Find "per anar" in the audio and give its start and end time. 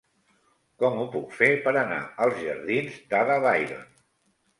1.67-1.99